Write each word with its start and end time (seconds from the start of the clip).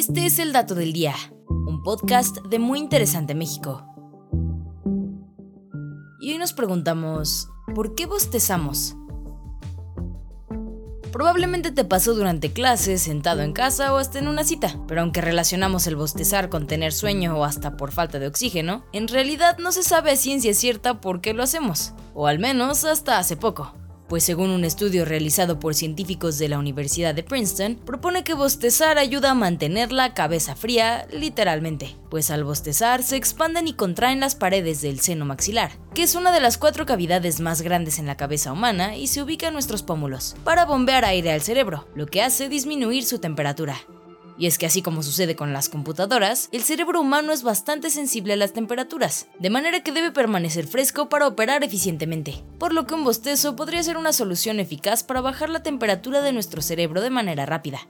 Este 0.00 0.24
es 0.24 0.38
el 0.38 0.54
Dato 0.54 0.74
del 0.74 0.94
Día, 0.94 1.14
un 1.46 1.82
podcast 1.82 2.38
de 2.46 2.58
Muy 2.58 2.78
Interesante 2.78 3.34
México. 3.34 3.84
Y 6.22 6.32
hoy 6.32 6.38
nos 6.38 6.54
preguntamos, 6.54 7.50
¿por 7.74 7.94
qué 7.94 8.06
bostezamos? 8.06 8.96
Probablemente 11.12 11.70
te 11.70 11.84
pasó 11.84 12.14
durante 12.14 12.50
clases, 12.50 13.02
sentado 13.02 13.42
en 13.42 13.52
casa 13.52 13.92
o 13.92 13.98
hasta 13.98 14.18
en 14.18 14.28
una 14.28 14.42
cita, 14.42 14.80
pero 14.88 15.02
aunque 15.02 15.20
relacionamos 15.20 15.86
el 15.86 15.96
bostezar 15.96 16.48
con 16.48 16.66
tener 16.66 16.94
sueño 16.94 17.36
o 17.36 17.44
hasta 17.44 17.76
por 17.76 17.92
falta 17.92 18.18
de 18.18 18.26
oxígeno, 18.26 18.86
en 18.94 19.06
realidad 19.06 19.58
no 19.58 19.70
se 19.70 19.82
sabe 19.82 20.12
a 20.12 20.16
ciencia 20.16 20.54
cierta 20.54 21.02
por 21.02 21.20
qué 21.20 21.34
lo 21.34 21.42
hacemos, 21.42 21.92
o 22.14 22.26
al 22.26 22.38
menos 22.38 22.86
hasta 22.86 23.18
hace 23.18 23.36
poco 23.36 23.74
pues 24.10 24.24
según 24.24 24.50
un 24.50 24.64
estudio 24.64 25.04
realizado 25.04 25.60
por 25.60 25.76
científicos 25.76 26.36
de 26.36 26.48
la 26.48 26.58
Universidad 26.58 27.14
de 27.14 27.22
Princeton, 27.22 27.76
propone 27.76 28.24
que 28.24 28.34
bostezar 28.34 28.98
ayuda 28.98 29.30
a 29.30 29.34
mantener 29.34 29.92
la 29.92 30.14
cabeza 30.14 30.56
fría, 30.56 31.06
literalmente, 31.12 31.94
pues 32.10 32.32
al 32.32 32.42
bostezar 32.42 33.04
se 33.04 33.14
expanden 33.14 33.68
y 33.68 33.74
contraen 33.74 34.18
las 34.18 34.34
paredes 34.34 34.82
del 34.82 34.98
seno 34.98 35.26
maxilar, 35.26 35.70
que 35.94 36.02
es 36.02 36.16
una 36.16 36.32
de 36.32 36.40
las 36.40 36.58
cuatro 36.58 36.86
cavidades 36.86 37.38
más 37.38 37.62
grandes 37.62 38.00
en 38.00 38.06
la 38.06 38.16
cabeza 38.16 38.52
humana 38.52 38.96
y 38.96 39.06
se 39.06 39.22
ubica 39.22 39.46
en 39.46 39.54
nuestros 39.54 39.84
pómulos, 39.84 40.34
para 40.42 40.64
bombear 40.64 41.04
aire 41.04 41.30
al 41.30 41.42
cerebro, 41.42 41.86
lo 41.94 42.06
que 42.06 42.20
hace 42.20 42.48
disminuir 42.48 43.04
su 43.04 43.20
temperatura. 43.20 43.76
Y 44.40 44.46
es 44.46 44.56
que 44.56 44.64
así 44.64 44.80
como 44.80 45.02
sucede 45.02 45.36
con 45.36 45.52
las 45.52 45.68
computadoras, 45.68 46.48
el 46.50 46.62
cerebro 46.62 47.02
humano 47.02 47.30
es 47.34 47.42
bastante 47.42 47.90
sensible 47.90 48.32
a 48.32 48.36
las 48.36 48.54
temperaturas, 48.54 49.28
de 49.38 49.50
manera 49.50 49.82
que 49.82 49.92
debe 49.92 50.12
permanecer 50.12 50.66
fresco 50.66 51.10
para 51.10 51.26
operar 51.26 51.62
eficientemente, 51.62 52.42
por 52.58 52.72
lo 52.72 52.86
que 52.86 52.94
un 52.94 53.04
bostezo 53.04 53.54
podría 53.54 53.82
ser 53.82 53.98
una 53.98 54.14
solución 54.14 54.58
eficaz 54.58 55.04
para 55.04 55.20
bajar 55.20 55.50
la 55.50 55.62
temperatura 55.62 56.22
de 56.22 56.32
nuestro 56.32 56.62
cerebro 56.62 57.02
de 57.02 57.10
manera 57.10 57.44
rápida. 57.44 57.80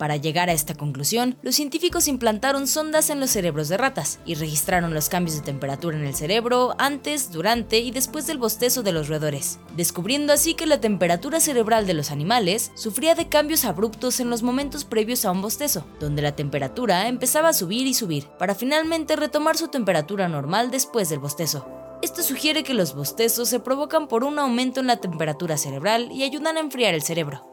Para 0.00 0.16
llegar 0.16 0.48
a 0.48 0.54
esta 0.54 0.74
conclusión, 0.74 1.36
los 1.42 1.56
científicos 1.56 2.08
implantaron 2.08 2.66
sondas 2.66 3.10
en 3.10 3.20
los 3.20 3.28
cerebros 3.28 3.68
de 3.68 3.76
ratas 3.76 4.18
y 4.24 4.34
registraron 4.34 4.94
los 4.94 5.10
cambios 5.10 5.36
de 5.36 5.42
temperatura 5.42 5.94
en 5.98 6.06
el 6.06 6.14
cerebro 6.14 6.74
antes, 6.78 7.30
durante 7.32 7.80
y 7.80 7.90
después 7.90 8.26
del 8.26 8.38
bostezo 8.38 8.82
de 8.82 8.92
los 8.92 9.08
roedores, 9.08 9.58
descubriendo 9.76 10.32
así 10.32 10.54
que 10.54 10.64
la 10.64 10.80
temperatura 10.80 11.38
cerebral 11.38 11.86
de 11.86 11.92
los 11.92 12.12
animales 12.12 12.72
sufría 12.76 13.14
de 13.14 13.28
cambios 13.28 13.66
abruptos 13.66 14.20
en 14.20 14.30
los 14.30 14.42
momentos 14.42 14.86
previos 14.86 15.26
a 15.26 15.32
un 15.32 15.42
bostezo, 15.42 15.84
donde 16.00 16.22
la 16.22 16.34
temperatura 16.34 17.06
empezaba 17.06 17.50
a 17.50 17.52
subir 17.52 17.86
y 17.86 17.92
subir, 17.92 18.24
para 18.38 18.54
finalmente 18.54 19.16
retomar 19.16 19.58
su 19.58 19.68
temperatura 19.68 20.28
normal 20.28 20.70
después 20.70 21.10
del 21.10 21.18
bostezo. 21.18 21.68
Esto 22.00 22.22
sugiere 22.22 22.62
que 22.62 22.72
los 22.72 22.94
bostezos 22.94 23.50
se 23.50 23.60
provocan 23.60 24.08
por 24.08 24.24
un 24.24 24.38
aumento 24.38 24.80
en 24.80 24.86
la 24.86 24.96
temperatura 24.96 25.58
cerebral 25.58 26.10
y 26.10 26.22
ayudan 26.22 26.56
a 26.56 26.60
enfriar 26.60 26.94
el 26.94 27.02
cerebro. 27.02 27.49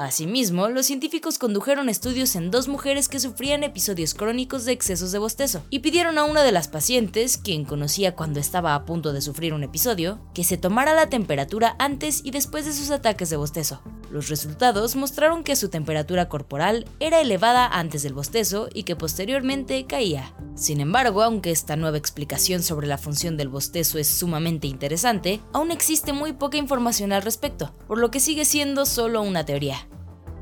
Asimismo, 0.00 0.70
los 0.70 0.86
científicos 0.86 1.36
condujeron 1.36 1.90
estudios 1.90 2.34
en 2.34 2.50
dos 2.50 2.68
mujeres 2.68 3.06
que 3.06 3.20
sufrían 3.20 3.64
episodios 3.64 4.14
crónicos 4.14 4.64
de 4.64 4.72
excesos 4.72 5.12
de 5.12 5.18
bostezo 5.18 5.62
y 5.68 5.80
pidieron 5.80 6.16
a 6.16 6.24
una 6.24 6.42
de 6.42 6.52
las 6.52 6.68
pacientes, 6.68 7.36
quien 7.36 7.66
conocía 7.66 8.16
cuando 8.16 8.40
estaba 8.40 8.74
a 8.74 8.86
punto 8.86 9.12
de 9.12 9.20
sufrir 9.20 9.52
un 9.52 9.62
episodio, 9.62 10.18
que 10.32 10.42
se 10.42 10.56
tomara 10.56 10.94
la 10.94 11.10
temperatura 11.10 11.76
antes 11.78 12.22
y 12.24 12.30
después 12.30 12.64
de 12.64 12.72
sus 12.72 12.90
ataques 12.90 13.28
de 13.28 13.36
bostezo. 13.36 13.82
Los 14.10 14.28
resultados 14.28 14.96
mostraron 14.96 15.44
que 15.44 15.54
su 15.54 15.68
temperatura 15.68 16.28
corporal 16.28 16.84
era 16.98 17.20
elevada 17.20 17.66
antes 17.66 18.02
del 18.02 18.12
bostezo 18.12 18.68
y 18.74 18.82
que 18.82 18.96
posteriormente 18.96 19.86
caía. 19.86 20.34
Sin 20.56 20.80
embargo, 20.80 21.22
aunque 21.22 21.52
esta 21.52 21.76
nueva 21.76 21.96
explicación 21.96 22.62
sobre 22.62 22.88
la 22.88 22.98
función 22.98 23.36
del 23.36 23.48
bostezo 23.48 23.98
es 23.98 24.08
sumamente 24.08 24.66
interesante, 24.66 25.40
aún 25.52 25.70
existe 25.70 26.12
muy 26.12 26.32
poca 26.32 26.58
información 26.58 27.12
al 27.12 27.22
respecto, 27.22 27.72
por 27.86 27.98
lo 27.98 28.10
que 28.10 28.18
sigue 28.18 28.44
siendo 28.44 28.84
solo 28.84 29.22
una 29.22 29.44
teoría. 29.44 29.86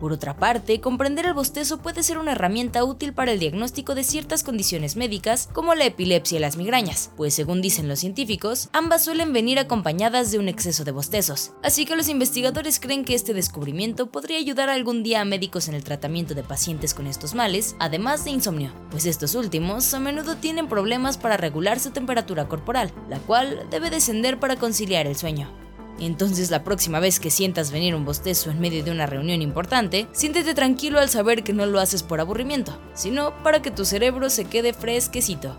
Por 0.01 0.13
otra 0.13 0.37
parte, 0.37 0.81
comprender 0.81 1.27
el 1.27 1.35
bostezo 1.35 1.79
puede 1.79 2.03
ser 2.03 2.19
una 2.19 2.33
herramienta 2.33 2.85
útil 2.85 3.13
para 3.13 3.33
el 3.33 3.39
diagnóstico 3.39 3.95
de 3.95 4.05
ciertas 4.05 4.45
condiciones 4.45 4.97
médicas 4.97 5.49
como 5.53 5.75
la 5.75 5.87
epilepsia 5.87 6.37
y 6.37 6.41
las 6.41 6.56
migrañas, 6.56 7.11
pues 7.17 7.34
según 7.34 7.61
dicen 7.61 7.89
los 7.89 7.99
científicos, 7.99 8.69
ambas 8.72 9.05
suelen 9.05 9.33
venir 9.33 9.59
acompañadas 9.59 10.31
de 10.31 10.39
un 10.39 10.49
exceso 10.49 10.84
de 10.84 10.93
bostezos. 10.93 11.53
Así 11.62 11.84
que 11.84 11.97
los 11.97 12.09
investigadores 12.09 12.78
creen 12.78 13.05
que 13.05 13.15
este 13.15 13.34
descubrimiento 13.34 14.11
podría 14.11 14.39
ayudar 14.39 14.69
algún 14.69 15.03
día 15.03 15.21
a 15.21 15.25
médicos 15.25 15.69
en 15.69 15.75
el 15.75 15.84
tratamiento 15.84 16.34
de 16.34 16.45
pacientes 16.45 16.95
con 16.95 17.06
estos 17.06 17.34
males, 17.34 17.75
además 17.81 18.25
de 18.25 18.31
insomnio, 18.31 18.72
pues 18.91 19.06
estos 19.06 19.34
últimos 19.34 19.93
a 19.95 20.01
menudo 20.01 20.37
tienen 20.37 20.69
problemas 20.69 21.19
para 21.19 21.37
regular 21.37 21.81
su 21.81 21.91
temperatura 21.91 22.49
corporal, 22.49 22.93
la 23.09 23.19
cual 23.19 23.67
debe 23.71 23.91
descender 23.91 24.39
para 24.39 24.56
conciliar 24.56 25.06
el 25.06 25.17
sueño. 25.17 25.68
Entonces 26.06 26.50
la 26.50 26.64
próxima 26.64 27.00
vez 27.00 27.19
que 27.19 27.31
sientas 27.31 27.72
venir 27.72 27.94
un 27.94 28.04
bostezo 28.04 28.50
en 28.50 28.60
medio 28.60 28.84
de 28.84 28.91
una 28.91 29.06
reunión 29.06 29.42
importante, 29.42 30.06
siéntete 30.12 30.54
tranquilo 30.54 31.00
al 31.00 31.09
saber 31.09 31.42
que 31.42 31.53
no 31.53 31.66
lo 31.66 31.81
haces 31.81 32.03
por 32.03 32.20
aburrimiento, 32.20 32.78
sino 32.94 33.42
para 33.42 33.62
que 33.62 33.70
tu 33.70 33.84
cerebro 33.84 34.31
se 34.31 34.44
quede 34.44 34.72
fresquecito. 34.72 35.56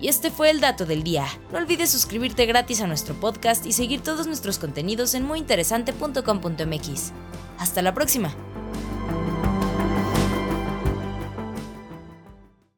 Y 0.00 0.08
este 0.08 0.30
fue 0.30 0.50
el 0.50 0.60
dato 0.60 0.86
del 0.86 1.02
día. 1.02 1.26
No 1.52 1.58
olvides 1.58 1.90
suscribirte 1.90 2.46
gratis 2.46 2.80
a 2.80 2.86
nuestro 2.86 3.14
podcast 3.14 3.66
y 3.66 3.72
seguir 3.72 4.00
todos 4.00 4.26
nuestros 4.26 4.58
contenidos 4.58 5.14
en 5.14 5.24
muyinteresante.com.mx. 5.24 7.12
Hasta 7.58 7.82
la 7.82 7.94
próxima. 7.94 8.34